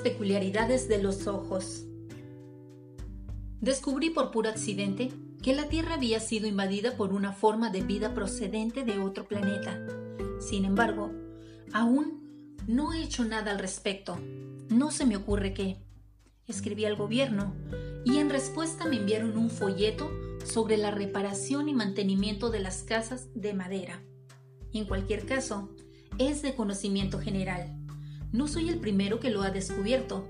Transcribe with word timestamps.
peculiaridades 0.00 0.88
de 0.88 1.02
los 1.02 1.26
ojos. 1.26 1.86
Descubrí 3.60 4.10
por 4.10 4.30
puro 4.30 4.48
accidente 4.48 5.10
que 5.42 5.54
la 5.54 5.68
Tierra 5.68 5.94
había 5.94 6.20
sido 6.20 6.46
invadida 6.46 6.96
por 6.96 7.12
una 7.12 7.32
forma 7.32 7.70
de 7.70 7.82
vida 7.82 8.14
procedente 8.14 8.84
de 8.84 8.98
otro 8.98 9.26
planeta. 9.26 9.78
Sin 10.40 10.64
embargo, 10.64 11.12
aún 11.72 12.56
no 12.66 12.92
he 12.92 13.02
hecho 13.02 13.24
nada 13.24 13.50
al 13.50 13.58
respecto. 13.58 14.18
No 14.68 14.90
se 14.90 15.06
me 15.06 15.16
ocurre 15.16 15.54
qué. 15.54 15.78
Escribí 16.46 16.84
al 16.84 16.96
gobierno 16.96 17.54
y 18.04 18.18
en 18.18 18.30
respuesta 18.30 18.86
me 18.86 18.96
enviaron 18.96 19.36
un 19.36 19.50
folleto 19.50 20.10
sobre 20.44 20.76
la 20.76 20.90
reparación 20.90 21.68
y 21.68 21.74
mantenimiento 21.74 22.50
de 22.50 22.60
las 22.60 22.82
casas 22.82 23.28
de 23.34 23.54
madera. 23.54 24.02
En 24.72 24.84
cualquier 24.84 25.26
caso, 25.26 25.70
es 26.18 26.42
de 26.42 26.54
conocimiento 26.54 27.18
general. 27.18 27.79
No 28.32 28.46
soy 28.46 28.68
el 28.68 28.78
primero 28.78 29.18
que 29.18 29.30
lo 29.30 29.42
ha 29.42 29.50
descubierto. 29.50 30.24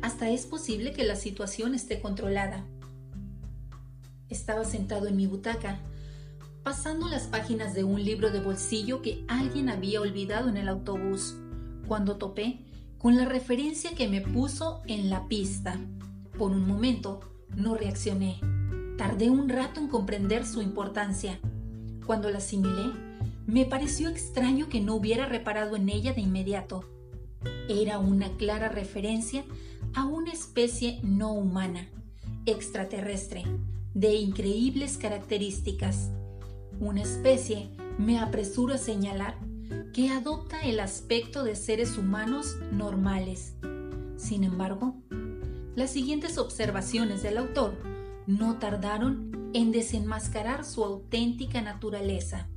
Hasta 0.00 0.30
es 0.30 0.44
posible 0.46 0.92
que 0.92 1.04
la 1.04 1.14
situación 1.14 1.74
esté 1.74 2.00
controlada. 2.00 2.64
Estaba 4.28 4.64
sentado 4.64 5.06
en 5.06 5.16
mi 5.16 5.26
butaca, 5.26 5.78
pasando 6.64 7.08
las 7.08 7.28
páginas 7.28 7.74
de 7.74 7.84
un 7.84 8.04
libro 8.04 8.30
de 8.30 8.40
bolsillo 8.40 9.02
que 9.02 9.24
alguien 9.28 9.68
había 9.68 10.00
olvidado 10.00 10.48
en 10.48 10.56
el 10.56 10.68
autobús, 10.68 11.36
cuando 11.86 12.16
topé 12.16 12.58
con 12.98 13.16
la 13.16 13.24
referencia 13.24 13.94
que 13.94 14.08
me 14.08 14.20
puso 14.20 14.82
en 14.86 15.08
la 15.08 15.28
pista. 15.28 15.78
Por 16.36 16.50
un 16.50 16.66
momento 16.66 17.20
no 17.54 17.76
reaccioné. 17.76 18.40
Tardé 18.98 19.30
un 19.30 19.48
rato 19.48 19.80
en 19.80 19.88
comprender 19.88 20.44
su 20.44 20.60
importancia. 20.60 21.38
Cuando 22.04 22.30
la 22.30 22.38
asimilé, 22.38 22.92
me 23.46 23.64
pareció 23.64 24.08
extraño 24.08 24.68
que 24.68 24.80
no 24.80 24.94
hubiera 24.96 25.26
reparado 25.26 25.76
en 25.76 25.88
ella 25.88 26.14
de 26.14 26.20
inmediato. 26.20 26.84
Era 27.68 27.98
una 27.98 28.36
clara 28.36 28.68
referencia 28.68 29.44
a 29.94 30.06
una 30.06 30.32
especie 30.32 31.00
no 31.02 31.32
humana, 31.32 31.88
extraterrestre, 32.46 33.44
de 33.94 34.14
increíbles 34.14 34.98
características. 34.98 36.10
Una 36.80 37.02
especie, 37.02 37.70
me 37.98 38.18
apresuro 38.18 38.74
a 38.74 38.78
señalar, 38.78 39.38
que 39.92 40.08
adopta 40.08 40.60
el 40.62 40.80
aspecto 40.80 41.44
de 41.44 41.54
seres 41.54 41.98
humanos 41.98 42.56
normales. 42.72 43.54
Sin 44.16 44.44
embargo, 44.44 44.96
las 45.74 45.90
siguientes 45.90 46.38
observaciones 46.38 47.22
del 47.22 47.38
autor 47.38 47.78
no 48.26 48.58
tardaron 48.58 49.50
en 49.54 49.72
desenmascarar 49.72 50.64
su 50.64 50.84
auténtica 50.84 51.60
naturaleza. 51.60 52.48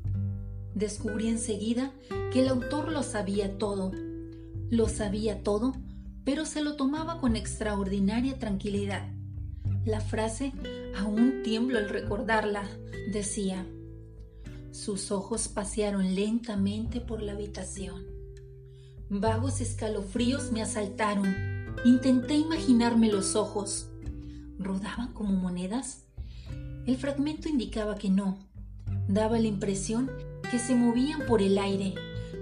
Descubrí 0.74 1.28
enseguida 1.28 1.92
que 2.32 2.42
el 2.42 2.50
autor 2.50 2.92
lo 2.92 3.04
sabía 3.04 3.58
todo. 3.58 3.92
Lo 4.70 4.90
sabía 4.90 5.44
todo, 5.44 5.74
pero 6.24 6.46
se 6.46 6.62
lo 6.62 6.76
tomaba 6.76 7.20
con 7.20 7.36
extraordinaria 7.36 8.40
tranquilidad. 8.40 9.08
La 9.86 10.02
frase 10.02 10.52
aún 10.98 11.44
tiemblo 11.44 11.78
al 11.78 11.90
recordarla. 11.90 12.68
Decía, 13.12 13.66
sus 14.72 15.12
ojos 15.12 15.48
pasearon 15.48 16.16
lentamente 16.16 17.00
por 17.00 17.22
la 17.22 17.34
habitación. 17.34 18.04
Vagos 19.10 19.62
escalofríos 19.62 20.52
me 20.52 20.64
asaltaron. 20.64 21.34
Intenté 21.86 22.36
imaginarme 22.36 23.12
los 23.12 23.36
ojos. 23.36 23.88
¿Rodaban 24.58 25.14
como 25.14 25.34
monedas? 25.34 26.06
El 26.88 26.98
fragmento 26.98 27.48
indicaba 27.48 27.96
que 27.96 28.10
no. 28.10 28.40
Daba 29.08 29.38
la 29.38 29.48
impresión 29.48 30.10
que 30.50 30.58
se 30.58 30.74
movían 30.74 31.28
por 31.28 31.44
el 31.44 31.60
aire, 31.60 31.94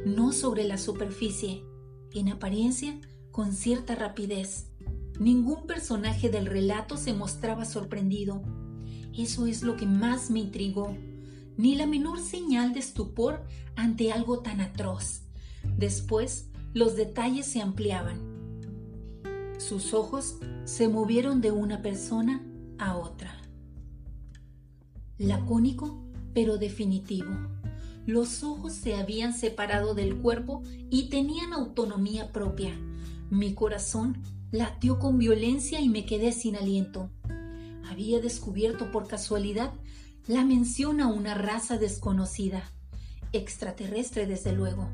no 0.06 0.32
sobre 0.32 0.64
la 0.64 0.78
superficie, 0.78 1.64
en 2.14 2.30
apariencia 2.30 3.00
con 3.32 3.54
cierta 3.54 3.96
rapidez. 3.96 4.68
Ningún 5.20 5.68
personaje 5.68 6.30
del 6.30 6.46
relato 6.46 6.98
se 6.98 7.14
mostraba 7.14 7.66
sorprendido. 7.66 8.42
Eso 9.16 9.46
es 9.46 9.64
lo 9.64 9.76
que 9.76 9.86
más 9.86 10.30
me 10.30 10.40
intrigó. 10.40 10.96
Ni 11.58 11.76
la 11.76 11.86
menor 11.86 12.20
señal 12.20 12.74
de 12.74 12.80
estupor 12.80 13.44
ante 13.76 14.12
algo 14.12 14.40
tan 14.40 14.62
atroz. 14.62 15.22
Después, 15.78 16.50
los 16.74 16.96
detalles 16.96 17.46
se 17.46 17.62
ampliaban. 17.62 18.34
Sus 19.60 19.94
ojos 19.94 20.38
se 20.66 20.88
movieron 20.88 21.42
de 21.42 21.52
una 21.52 21.82
persona 21.82 22.44
a 22.80 22.98
otra. 22.98 23.38
Lacónico, 25.18 26.04
pero 26.34 26.58
definitivo. 26.58 27.30
Los 28.06 28.44
ojos 28.44 28.74
se 28.74 28.96
habían 28.96 29.34
separado 29.34 29.96
del 29.96 30.18
cuerpo 30.18 30.64
y 30.90 31.10
tenían 31.10 31.54
autonomía 31.54 32.32
propia. 32.32 32.78
Mi 33.30 33.54
corazón 33.54 34.22
latió 34.52 35.00
con 35.00 35.18
violencia 35.18 35.80
y 35.80 35.90
me 35.90 36.06
quedé 36.06 36.32
sin 36.32 36.56
aliento. 36.56 37.10
Había 37.90 38.20
descubierto 38.20 38.92
por 38.92 39.08
casualidad 39.08 39.72
la 40.28 40.44
mención 40.44 41.02
a 41.02 41.08
una 41.08 41.34
raza 41.34 41.78
desconocida, 41.78 42.64
extraterrestre 43.32 44.28
desde 44.28 44.54
luego. 44.54 44.90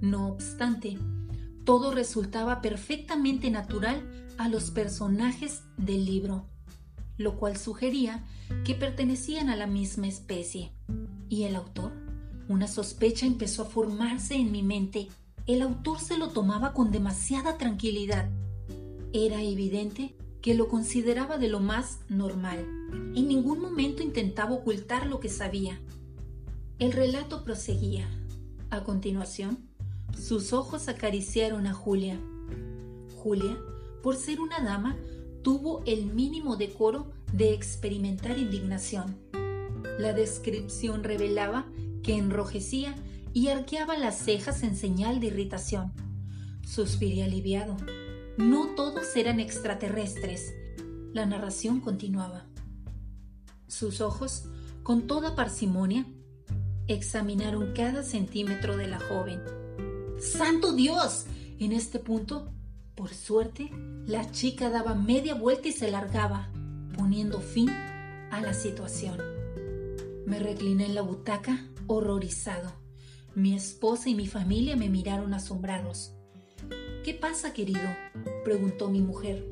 No 0.00 0.28
obstante, 0.28 0.98
todo 1.64 1.92
resultaba 1.92 2.60
perfectamente 2.60 3.50
natural 3.50 4.26
a 4.38 4.48
los 4.48 4.70
personajes 4.70 5.62
del 5.76 6.04
libro, 6.04 6.46
lo 7.18 7.36
cual 7.36 7.56
sugería 7.56 8.24
que 8.64 8.74
pertenecían 8.74 9.50
a 9.50 9.56
la 9.56 9.66
misma 9.66 10.06
especie. 10.06 10.72
¿Y 11.28 11.44
el 11.44 11.56
autor? 11.56 11.92
Una 12.48 12.66
sospecha 12.66 13.26
empezó 13.26 13.62
a 13.62 13.66
formarse 13.66 14.34
en 14.34 14.50
mi 14.50 14.62
mente. 14.62 15.08
El 15.46 15.60
autor 15.60 16.00
se 16.00 16.16
lo 16.16 16.30
tomaba 16.30 16.72
con 16.72 16.90
demasiada 16.90 17.58
tranquilidad. 17.58 18.30
Era 19.12 19.42
evidente 19.42 20.14
que 20.40 20.54
lo 20.54 20.68
consideraba 20.68 21.36
de 21.36 21.48
lo 21.48 21.60
más 21.60 21.98
normal. 22.08 22.60
En 23.14 23.28
ningún 23.28 23.60
momento 23.60 24.02
intentaba 24.02 24.52
ocultar 24.52 25.06
lo 25.06 25.20
que 25.20 25.28
sabía. 25.28 25.78
El 26.78 26.92
relato 26.92 27.44
proseguía. 27.44 28.08
A 28.70 28.82
continuación, 28.82 29.58
sus 30.18 30.54
ojos 30.54 30.88
acariciaron 30.88 31.66
a 31.66 31.74
Julia. 31.74 32.18
Julia, 33.22 33.58
por 34.02 34.16
ser 34.16 34.40
una 34.40 34.60
dama, 34.60 34.96
tuvo 35.42 35.82
el 35.84 36.06
mínimo 36.06 36.56
decoro 36.56 37.10
de 37.32 37.52
experimentar 37.52 38.38
indignación. 38.38 39.16
La 39.98 40.14
descripción 40.14 41.04
revelaba 41.04 41.66
enrojecía 42.16 42.94
y 43.32 43.48
arqueaba 43.48 43.96
las 43.96 44.18
cejas 44.18 44.62
en 44.62 44.76
señal 44.76 45.20
de 45.20 45.28
irritación. 45.28 45.92
Suspiré 46.62 47.24
aliviado. 47.24 47.76
No 48.36 48.74
todos 48.74 49.16
eran 49.16 49.40
extraterrestres. 49.40 50.54
La 51.12 51.26
narración 51.26 51.80
continuaba. 51.80 52.46
Sus 53.66 54.00
ojos, 54.00 54.44
con 54.82 55.06
toda 55.06 55.34
parsimonia, 55.34 56.06
examinaron 56.86 57.72
cada 57.74 58.02
centímetro 58.02 58.76
de 58.76 58.86
la 58.86 58.98
joven. 58.98 59.40
¡Santo 60.18 60.72
Dios! 60.72 61.26
En 61.58 61.72
este 61.72 61.98
punto, 61.98 62.52
por 62.94 63.12
suerte, 63.12 63.70
la 64.06 64.30
chica 64.30 64.70
daba 64.70 64.94
media 64.94 65.34
vuelta 65.34 65.68
y 65.68 65.72
se 65.72 65.90
largaba, 65.90 66.48
poniendo 66.96 67.40
fin 67.40 67.68
a 67.68 68.40
la 68.40 68.54
situación. 68.54 69.18
Me 70.26 70.38
recliné 70.38 70.86
en 70.86 70.94
la 70.94 71.02
butaca, 71.02 71.64
horrorizado. 71.88 72.72
Mi 73.34 73.54
esposa 73.54 74.08
y 74.08 74.14
mi 74.14 74.26
familia 74.26 74.76
me 74.76 74.88
miraron 74.88 75.34
asombrados. 75.34 76.12
¿Qué 77.04 77.14
pasa, 77.14 77.52
querido? 77.52 77.80
preguntó 78.44 78.88
mi 78.90 79.00
mujer. 79.00 79.44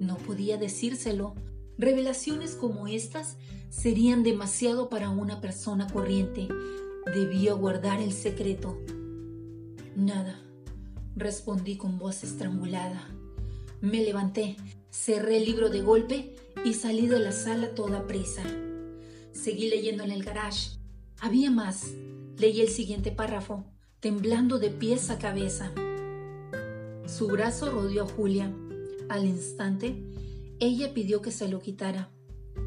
No 0.00 0.16
podía 0.16 0.56
decírselo. 0.56 1.34
Revelaciones 1.76 2.54
como 2.54 2.88
estas 2.88 3.36
serían 3.70 4.22
demasiado 4.22 4.88
para 4.88 5.10
una 5.10 5.40
persona 5.40 5.86
corriente. 5.86 6.48
Debía 7.12 7.52
guardar 7.52 8.00
el 8.00 8.12
secreto. 8.12 8.78
Nada, 9.96 10.40
respondí 11.16 11.76
con 11.76 11.98
voz 11.98 12.24
estrangulada. 12.24 13.08
Me 13.80 14.04
levanté, 14.04 14.56
cerré 14.90 15.38
el 15.38 15.44
libro 15.44 15.70
de 15.70 15.82
golpe 15.82 16.36
y 16.64 16.74
salí 16.74 17.06
de 17.06 17.18
la 17.18 17.32
sala 17.32 17.74
toda 17.74 18.06
prisa. 18.06 18.42
Seguí 19.32 19.68
leyendo 19.68 20.04
en 20.04 20.10
el 20.10 20.24
garage. 20.24 20.77
Había 21.20 21.50
más. 21.50 21.92
Leí 22.36 22.60
el 22.60 22.68
siguiente 22.68 23.10
párrafo, 23.10 23.64
temblando 23.98 24.60
de 24.60 24.70
pies 24.70 25.10
a 25.10 25.18
cabeza. 25.18 25.72
Su 27.06 27.26
brazo 27.26 27.72
rodeó 27.72 28.04
a 28.04 28.08
Julia. 28.08 28.54
Al 29.08 29.26
instante, 29.26 30.04
ella 30.60 30.94
pidió 30.94 31.20
que 31.20 31.32
se 31.32 31.48
lo 31.48 31.58
quitara, 31.58 32.10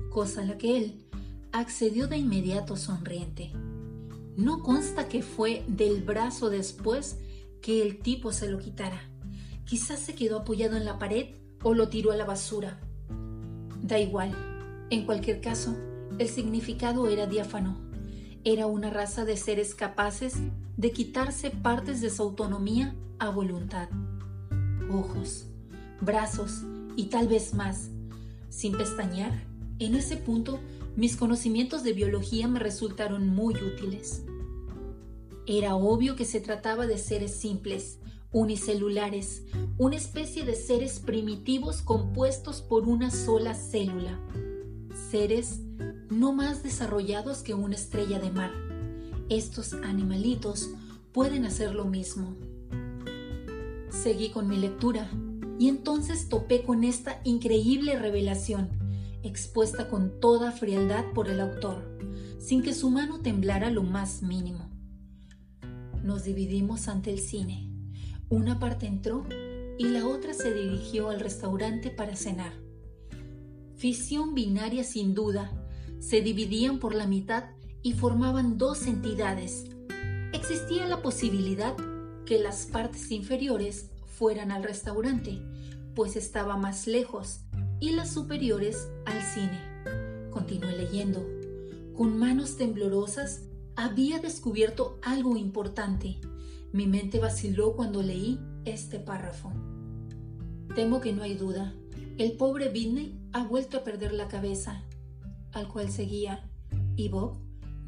cosa 0.09 0.41
a 0.41 0.45
la 0.45 0.57
que 0.57 0.77
él 0.77 1.05
accedió 1.53 2.07
de 2.07 2.17
inmediato 2.17 2.75
sonriente. 2.75 3.53
No 4.35 4.61
consta 4.63 5.07
que 5.07 5.21
fue 5.21 5.63
del 5.67 6.01
brazo 6.01 6.49
después 6.49 7.19
que 7.61 7.81
el 7.81 7.99
tipo 7.99 8.33
se 8.33 8.49
lo 8.49 8.57
quitara. 8.57 9.01
Quizás 9.65 9.99
se 9.99 10.13
quedó 10.13 10.39
apoyado 10.39 10.75
en 10.75 10.83
la 10.83 10.99
pared 10.99 11.35
o 11.63 11.73
lo 11.73 11.87
tiró 11.87 12.11
a 12.11 12.17
la 12.17 12.25
basura. 12.25 12.81
Da 13.81 13.97
igual. 13.97 14.35
En 14.89 15.05
cualquier 15.05 15.39
caso, 15.39 15.73
el 16.17 16.27
significado 16.27 17.07
era 17.07 17.27
diáfano. 17.27 17.90
Era 18.43 18.67
una 18.67 18.89
raza 18.89 19.25
de 19.25 19.37
seres 19.37 19.75
capaces 19.75 20.33
de 20.77 20.91
quitarse 20.91 21.51
partes 21.51 22.01
de 22.01 22.09
su 22.09 22.23
autonomía 22.23 22.95
a 23.19 23.29
voluntad 23.29 23.89
ojos, 24.91 25.45
brazos 26.01 26.63
y 26.95 27.05
tal 27.05 27.27
vez 27.27 27.53
más. 27.53 27.89
Sin 28.49 28.73
pestañear, 28.73 29.45
en 29.79 29.95
ese 29.95 30.17
punto 30.17 30.59
mis 30.95 31.15
conocimientos 31.15 31.83
de 31.83 31.93
biología 31.93 32.47
me 32.47 32.59
resultaron 32.59 33.27
muy 33.29 33.55
útiles. 33.55 34.23
Era 35.47 35.75
obvio 35.75 36.15
que 36.15 36.25
se 36.25 36.41
trataba 36.41 36.85
de 36.85 36.97
seres 36.97 37.33
simples, 37.33 37.99
unicelulares, 38.31 39.43
una 39.77 39.95
especie 39.95 40.45
de 40.45 40.55
seres 40.55 40.99
primitivos 40.99 41.81
compuestos 41.81 42.61
por 42.61 42.87
una 42.87 43.09
sola 43.09 43.55
célula. 43.55 44.19
Seres 45.09 45.61
no 46.09 46.33
más 46.33 46.63
desarrollados 46.63 47.43
que 47.43 47.53
una 47.53 47.75
estrella 47.75 48.19
de 48.19 48.31
mar. 48.31 48.51
Estos 49.29 49.73
animalitos 49.73 50.69
pueden 51.11 51.45
hacer 51.45 51.73
lo 51.73 51.85
mismo. 51.85 52.35
Seguí 53.89 54.29
con 54.29 54.47
mi 54.47 54.57
lectura 54.57 55.09
y 55.59 55.69
entonces 55.69 56.27
topé 56.27 56.63
con 56.63 56.83
esta 56.83 57.21
increíble 57.23 57.97
revelación, 57.99 58.69
expuesta 59.23 59.89
con 59.89 60.19
toda 60.19 60.51
frialdad 60.51 61.05
por 61.13 61.29
el 61.29 61.39
autor, 61.39 61.97
sin 62.39 62.63
que 62.63 62.73
su 62.73 62.89
mano 62.89 63.19
temblara 63.19 63.69
lo 63.69 63.83
más 63.83 64.23
mínimo. 64.23 64.69
Nos 66.03 66.23
dividimos 66.23 66.87
ante 66.87 67.11
el 67.11 67.19
cine. 67.19 67.69
Una 68.29 68.59
parte 68.59 68.87
entró 68.87 69.25
y 69.77 69.85
la 69.85 70.07
otra 70.07 70.33
se 70.33 70.53
dirigió 70.53 71.09
al 71.09 71.19
restaurante 71.19 71.91
para 71.91 72.15
cenar. 72.15 72.53
Fisión 73.75 74.33
binaria 74.33 74.83
sin 74.83 75.13
duda, 75.13 75.51
se 76.01 76.21
dividían 76.21 76.79
por 76.79 76.95
la 76.95 77.05
mitad 77.05 77.45
y 77.83 77.93
formaban 77.93 78.57
dos 78.57 78.87
entidades. 78.87 79.65
Existía 80.33 80.87
la 80.87 81.01
posibilidad 81.01 81.75
que 82.25 82.39
las 82.39 82.65
partes 82.65 83.11
inferiores 83.11 83.91
fueran 84.07 84.51
al 84.51 84.63
restaurante, 84.63 85.39
pues 85.95 86.15
estaba 86.15 86.57
más 86.57 86.87
lejos, 86.87 87.41
y 87.79 87.91
las 87.91 88.11
superiores 88.11 88.89
al 89.05 89.21
cine. 89.21 89.59
Continué 90.31 90.75
leyendo. 90.75 91.25
Con 91.95 92.17
manos 92.17 92.57
temblorosas 92.57 93.43
había 93.75 94.19
descubierto 94.19 94.99
algo 95.03 95.37
importante. 95.37 96.19
Mi 96.73 96.87
mente 96.87 97.19
vaciló 97.19 97.75
cuando 97.75 98.01
leí 98.01 98.39
este 98.65 98.99
párrafo. 98.99 99.51
Temo 100.75 100.99
que 100.99 101.13
no 101.13 101.21
hay 101.21 101.35
duda. 101.35 101.75
El 102.17 102.33
pobre 102.33 102.69
Whitney 102.69 103.19
ha 103.33 103.43
vuelto 103.43 103.77
a 103.77 103.83
perder 103.83 104.13
la 104.13 104.27
cabeza, 104.27 104.83
al 105.53 105.67
cual 105.67 105.91
seguía, 105.91 106.49
y 106.95 107.09
Bob 107.09 107.37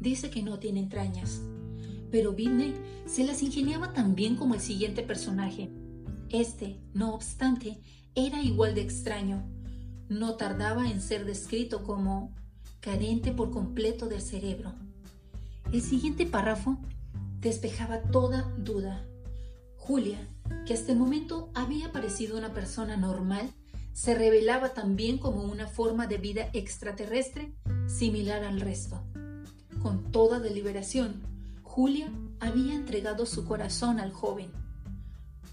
dice 0.00 0.30
que 0.30 0.42
no 0.42 0.58
tiene 0.58 0.80
entrañas. 0.80 1.40
Pero 2.10 2.32
Whitney 2.32 2.74
se 3.06 3.24
las 3.24 3.42
ingeniaba 3.42 3.92
tan 3.92 4.14
bien 4.14 4.36
como 4.36 4.54
el 4.54 4.60
siguiente 4.60 5.02
personaje. 5.02 5.70
Este, 6.30 6.80
no 6.92 7.14
obstante, 7.14 7.80
era 8.14 8.42
igual 8.42 8.74
de 8.74 8.82
extraño. 8.82 9.42
No 10.08 10.34
tardaba 10.36 10.90
en 10.90 11.00
ser 11.00 11.24
descrito 11.24 11.82
como 11.82 12.34
carente 12.80 13.32
por 13.32 13.50
completo 13.50 14.08
del 14.08 14.20
cerebro. 14.20 14.74
El 15.72 15.82
siguiente 15.82 16.26
párrafo 16.26 16.78
despejaba 17.40 18.02
toda 18.02 18.42
duda. 18.58 19.04
Julia, 19.76 20.18
que 20.66 20.74
hasta 20.74 20.92
el 20.92 20.98
momento 20.98 21.50
había 21.54 21.92
parecido 21.92 22.38
una 22.38 22.54
persona 22.54 22.96
normal, 22.96 23.50
se 23.94 24.14
revelaba 24.14 24.74
también 24.74 25.18
como 25.18 25.44
una 25.44 25.68
forma 25.68 26.08
de 26.08 26.18
vida 26.18 26.50
extraterrestre 26.52 27.54
similar 27.86 28.42
al 28.42 28.60
resto. 28.60 29.00
Con 29.80 30.10
toda 30.10 30.40
deliberación, 30.40 31.22
Julia 31.62 32.12
había 32.40 32.74
entregado 32.74 33.24
su 33.24 33.44
corazón 33.44 34.00
al 34.00 34.12
joven. 34.12 34.50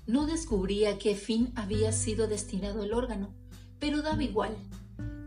No 0.07 0.25
descubría 0.25 0.97
qué 0.97 1.15
fin 1.15 1.53
había 1.55 1.91
sido 1.91 2.27
destinado 2.27 2.83
el 2.83 2.93
órgano, 2.93 3.29
pero 3.79 4.01
daba 4.01 4.23
igual. 4.23 4.57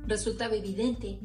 Resultaba 0.06 0.56
evidente 0.56 1.20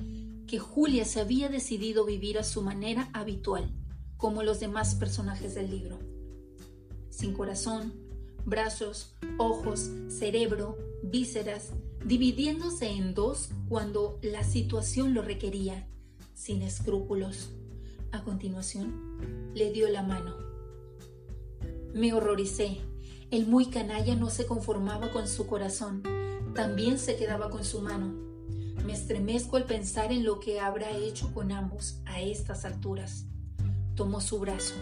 que 0.46 0.60
Julia 0.60 1.06
se 1.06 1.20
había 1.20 1.50
decidido 1.50 2.06
vivir 2.06 2.38
a 2.38 2.44
su 2.44 2.62
manera 2.62 3.10
habitual, 3.14 3.72
como 4.18 4.44
los 4.44 4.60
demás 4.60 4.94
personajes 4.94 5.56
del 5.56 5.72
libro. 5.72 6.00
Sin 7.10 7.34
corazón, 7.34 7.94
brazos, 8.46 9.16
ojos, 9.38 9.90
cerebro, 10.08 10.78
vísceras, 11.04 11.72
dividiéndose 12.06 12.88
en 12.88 13.14
dos 13.14 13.50
cuando 13.68 14.20
la 14.22 14.44
situación 14.44 15.14
lo 15.14 15.22
requería, 15.22 15.88
sin 16.34 16.62
escrúpulos. 16.62 17.50
A 18.12 18.24
continuación, 18.24 19.52
le 19.54 19.72
dio 19.72 19.88
la 19.90 20.04
mano. 20.04 20.36
Me 21.94 22.14
horroricé. 22.14 22.78
El 23.32 23.46
muy 23.46 23.68
canalla 23.68 24.16
no 24.16 24.30
se 24.30 24.46
conformaba 24.48 25.12
con 25.12 25.28
su 25.28 25.46
corazón, 25.46 26.02
también 26.56 26.98
se 26.98 27.16
quedaba 27.16 27.52
con 27.52 27.64
su 27.64 27.82
mano 27.82 28.30
me 28.90 28.96
estremezco 28.96 29.56
al 29.58 29.66
pensar 29.66 30.12
en 30.12 30.24
lo 30.24 30.40
que 30.40 30.60
habrá 30.60 30.90
hecho 30.90 31.32
con 31.32 31.52
ambos 31.52 32.00
a 32.06 32.22
estas 32.22 32.66
alturas. 32.66 33.26
Tomó 33.94 34.20
su 34.20 34.40
brazo. 34.40 34.74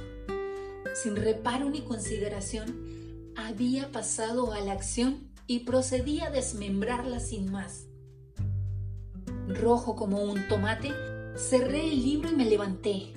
Sin 0.93 1.17
reparo 1.17 1.69
ni 1.69 1.81
consideración, 1.81 2.96
había 3.37 3.91
pasado 3.91 4.51
a 4.51 4.59
la 4.59 4.73
acción 4.73 5.31
y 5.45 5.59
procedía 5.59 6.27
a 6.27 6.31
desmembrarla 6.31 7.19
sin 7.19 7.51
más. 7.51 7.87
Rojo 9.47 9.95
como 9.95 10.23
un 10.23 10.47
tomate, 10.47 10.91
cerré 11.37 11.87
el 11.87 12.03
libro 12.03 12.29
y 12.29 12.35
me 12.35 12.45
levanté, 12.45 13.13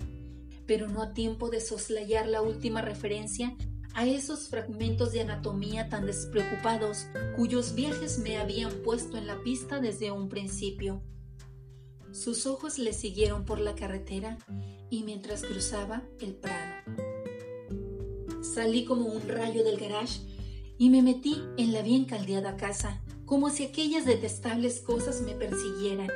pero 0.67 0.89
no 0.89 1.03
a 1.03 1.15
tiempo 1.15 1.49
de 1.49 1.61
soslayar 1.61 2.29
la 2.29 2.43
última 2.43 2.83
referencia 2.83 3.57
a 3.95 4.07
esos 4.07 4.49
fragmentos 4.49 5.13
de 5.13 5.23
anatomía 5.23 5.89
tan 5.89 6.07
despreocupados 6.07 7.07
cuyos 7.35 7.75
viajes 7.75 8.19
me 8.19 8.37
habían 8.37 8.83
puesto 8.83 9.17
en 9.17 9.27
la 9.27 9.43
pista 9.43 9.81
desde 9.81 10.13
un 10.13 10.29
principio. 10.29 11.03
Sus 12.13 12.47
ojos 12.47 12.79
le 12.79 12.93
siguieron 12.93 13.45
por 13.45 13.59
la 13.59 13.75
carretera 13.75 14.39
y 14.91 15.03
mientras 15.03 15.43
cruzaba 15.43 16.05
el 16.21 16.35
prado. 16.35 16.70
Salí 18.53 18.85
como 18.85 19.07
un 19.07 19.29
rayo 19.29 19.63
del 19.63 19.79
garage 19.79 20.23
y 20.77 20.91
me 20.91 21.03
metí 21.03 21.37
en 21.57 21.73
la 21.73 21.83
bien 21.83 22.05
caldeada 22.05 22.57
casa, 22.57 23.01
como 23.25 23.49
si 23.49 23.63
aquellas 23.63 24.07
detestables 24.07 24.81
cosas 24.81 25.23
me 25.23 25.35
persiguieran. 25.35 26.09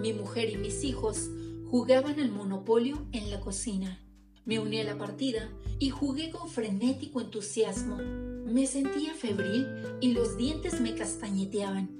Mi 0.00 0.14
mujer 0.14 0.48
y 0.48 0.56
mis 0.56 0.84
hijos 0.84 1.28
jugaban 1.70 2.18
al 2.18 2.30
monopolio 2.30 3.04
en 3.12 3.30
la 3.30 3.40
cocina. 3.40 4.00
Me 4.46 4.58
uní 4.58 4.80
a 4.80 4.84
la 4.84 4.96
partida 4.96 5.50
y 5.78 5.90
jugué 5.90 6.30
con 6.30 6.48
frenético 6.48 7.20
entusiasmo. 7.20 7.96
Me 7.96 8.66
sentía 8.66 9.12
febril 9.12 9.66
y 10.00 10.12
los 10.12 10.38
dientes 10.38 10.80
me 10.80 10.94
castañeteaban. 10.94 11.90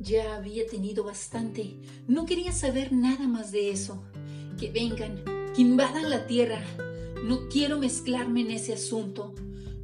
Ya 0.00 0.34
había 0.34 0.66
tenido 0.66 1.04
bastante. 1.04 1.76
No 2.08 2.26
quería 2.26 2.50
saber 2.50 2.92
nada 2.92 3.28
más 3.28 3.52
de 3.52 3.70
eso. 3.70 4.02
Que 4.58 4.72
vengan, 4.72 5.22
que 5.54 5.62
invadan 5.62 6.10
la 6.10 6.26
tierra. 6.26 6.64
No 7.24 7.48
quiero 7.48 7.78
mezclarme 7.78 8.42
en 8.42 8.50
ese 8.52 8.72
asunto. 8.72 9.34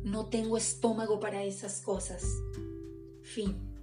No 0.02 0.26
tengo 0.26 0.56
estómago 0.56 1.20
para 1.20 1.44
esas 1.44 1.80
cosas. 1.80 2.42
Fin. 3.22 3.73